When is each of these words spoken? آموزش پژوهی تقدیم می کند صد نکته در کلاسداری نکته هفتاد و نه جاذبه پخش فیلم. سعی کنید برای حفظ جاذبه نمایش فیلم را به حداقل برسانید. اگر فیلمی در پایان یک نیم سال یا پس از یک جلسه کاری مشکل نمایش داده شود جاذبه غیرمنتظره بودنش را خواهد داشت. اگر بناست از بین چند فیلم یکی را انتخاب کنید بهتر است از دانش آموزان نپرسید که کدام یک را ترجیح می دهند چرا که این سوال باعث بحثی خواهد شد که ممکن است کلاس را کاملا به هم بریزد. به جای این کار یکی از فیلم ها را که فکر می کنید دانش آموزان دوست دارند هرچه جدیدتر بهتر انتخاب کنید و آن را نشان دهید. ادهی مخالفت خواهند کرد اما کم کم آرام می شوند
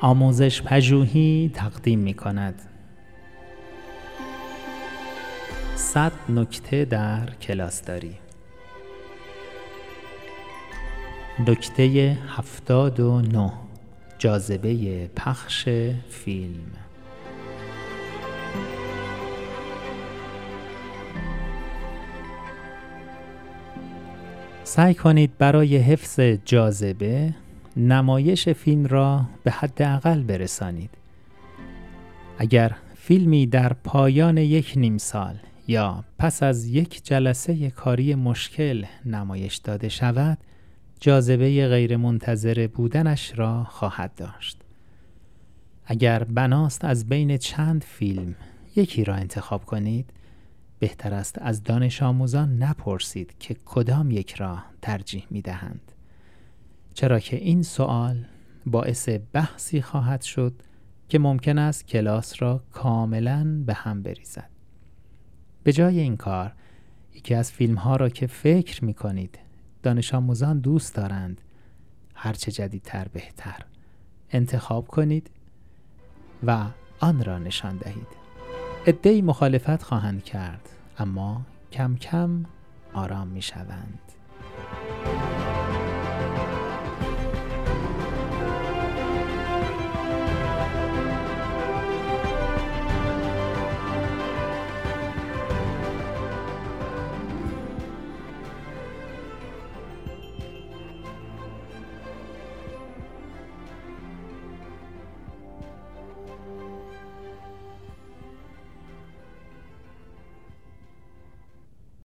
آموزش 0.00 0.62
پژوهی 0.62 1.50
تقدیم 1.54 1.98
می 1.98 2.14
کند 2.14 2.62
صد 5.74 6.12
نکته 6.28 6.84
در 6.84 7.30
کلاسداری 7.30 8.14
نکته 11.48 12.18
هفتاد 12.28 13.00
و 13.00 13.20
نه 13.20 13.52
جاذبه 14.18 15.06
پخش 15.16 15.68
فیلم. 16.08 16.72
سعی 24.64 24.94
کنید 24.94 25.38
برای 25.38 25.76
حفظ 25.76 26.20
جاذبه 26.44 27.34
نمایش 27.76 28.48
فیلم 28.48 28.86
را 28.86 29.26
به 29.44 29.50
حداقل 29.50 30.22
برسانید. 30.22 30.90
اگر 32.38 32.76
فیلمی 32.94 33.46
در 33.46 33.72
پایان 33.72 34.38
یک 34.38 34.72
نیم 34.76 34.98
سال 34.98 35.38
یا 35.68 36.04
پس 36.18 36.42
از 36.42 36.66
یک 36.66 37.04
جلسه 37.04 37.70
کاری 37.70 38.14
مشکل 38.14 38.84
نمایش 39.04 39.56
داده 39.56 39.88
شود 39.88 40.38
جاذبه 41.00 41.68
غیرمنتظره 41.68 42.68
بودنش 42.68 43.38
را 43.38 43.64
خواهد 43.64 44.14
داشت. 44.14 44.58
اگر 45.86 46.24
بناست 46.24 46.84
از 46.84 47.08
بین 47.08 47.36
چند 47.36 47.84
فیلم 47.84 48.34
یکی 48.76 49.04
را 49.04 49.14
انتخاب 49.14 49.64
کنید 49.64 50.10
بهتر 50.78 51.14
است 51.14 51.38
از 51.42 51.62
دانش 51.62 52.02
آموزان 52.02 52.62
نپرسید 52.62 53.34
که 53.38 53.56
کدام 53.64 54.10
یک 54.10 54.34
را 54.34 54.58
ترجیح 54.82 55.26
می 55.30 55.42
دهند 55.42 55.92
چرا 56.96 57.20
که 57.20 57.36
این 57.36 57.62
سوال 57.62 58.24
باعث 58.66 59.08
بحثی 59.32 59.82
خواهد 59.82 60.22
شد 60.22 60.62
که 61.08 61.18
ممکن 61.18 61.58
است 61.58 61.86
کلاس 61.86 62.42
را 62.42 62.62
کاملا 62.72 63.62
به 63.66 63.74
هم 63.74 64.02
بریزد. 64.02 64.50
به 65.62 65.72
جای 65.72 66.00
این 66.00 66.16
کار 66.16 66.52
یکی 67.14 67.34
از 67.34 67.52
فیلم 67.52 67.74
ها 67.74 67.96
را 67.96 68.08
که 68.08 68.26
فکر 68.26 68.84
می 68.84 68.94
کنید 68.94 69.38
دانش 69.82 70.14
آموزان 70.14 70.58
دوست 70.58 70.94
دارند 70.94 71.40
هرچه 72.14 72.52
جدیدتر 72.52 73.08
بهتر 73.12 73.58
انتخاب 74.30 74.88
کنید 74.88 75.30
و 76.46 76.66
آن 77.00 77.24
را 77.24 77.38
نشان 77.38 77.76
دهید. 77.76 78.08
ادهی 78.86 79.22
مخالفت 79.22 79.82
خواهند 79.82 80.24
کرد 80.24 80.68
اما 80.98 81.42
کم 81.72 81.96
کم 81.96 82.44
آرام 82.94 83.28
می 83.28 83.42
شوند 83.42 83.98